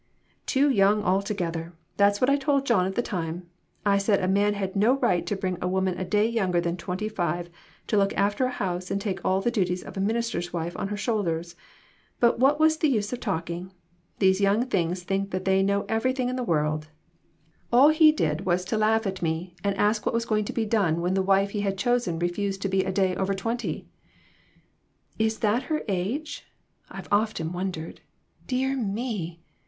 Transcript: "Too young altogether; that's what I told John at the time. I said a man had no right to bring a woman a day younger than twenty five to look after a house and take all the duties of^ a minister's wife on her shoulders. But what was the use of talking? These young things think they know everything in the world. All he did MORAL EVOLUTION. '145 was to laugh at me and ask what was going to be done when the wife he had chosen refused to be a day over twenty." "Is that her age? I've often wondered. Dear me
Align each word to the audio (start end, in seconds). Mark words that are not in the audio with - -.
"Too 0.47 0.67
young 0.71 1.03
altogether; 1.03 1.73
that's 1.97 2.19
what 2.19 2.27
I 2.31 2.35
told 2.35 2.65
John 2.65 2.87
at 2.87 2.95
the 2.95 3.03
time. 3.03 3.45
I 3.85 3.99
said 3.99 4.19
a 4.19 4.27
man 4.27 4.55
had 4.55 4.75
no 4.75 4.97
right 4.97 5.23
to 5.27 5.35
bring 5.35 5.59
a 5.61 5.67
woman 5.67 5.95
a 5.99 6.03
day 6.03 6.27
younger 6.27 6.59
than 6.59 6.75
twenty 6.75 7.07
five 7.07 7.51
to 7.85 7.97
look 7.97 8.11
after 8.17 8.45
a 8.45 8.49
house 8.49 8.89
and 8.89 8.99
take 8.99 9.23
all 9.23 9.41
the 9.41 9.51
duties 9.51 9.83
of^ 9.83 9.95
a 9.95 9.99
minister's 9.99 10.51
wife 10.51 10.75
on 10.75 10.87
her 10.87 10.97
shoulders. 10.97 11.55
But 12.19 12.39
what 12.39 12.59
was 12.59 12.77
the 12.77 12.87
use 12.89 13.13
of 13.13 13.19
talking? 13.19 13.73
These 14.17 14.41
young 14.41 14.65
things 14.65 15.03
think 15.03 15.29
they 15.29 15.61
know 15.61 15.85
everything 15.87 16.29
in 16.29 16.35
the 16.35 16.43
world. 16.43 16.87
All 17.71 17.89
he 17.89 18.11
did 18.11 18.23
MORAL 18.23 18.31
EVOLUTION. 18.31 18.43
'145 18.45 18.45
was 18.47 18.65
to 18.65 18.77
laugh 18.79 19.05
at 19.05 19.21
me 19.21 19.55
and 19.63 19.77
ask 19.77 20.03
what 20.07 20.15
was 20.15 20.25
going 20.25 20.45
to 20.45 20.51
be 20.51 20.65
done 20.65 21.01
when 21.01 21.13
the 21.13 21.21
wife 21.21 21.51
he 21.51 21.61
had 21.61 21.77
chosen 21.77 22.17
refused 22.17 22.63
to 22.63 22.69
be 22.69 22.81
a 22.83 22.91
day 22.91 23.15
over 23.17 23.35
twenty." 23.35 23.85
"Is 25.19 25.37
that 25.41 25.61
her 25.69 25.83
age? 25.87 26.45
I've 26.89 27.07
often 27.11 27.51
wondered. 27.51 28.01
Dear 28.47 28.75
me 28.75 29.43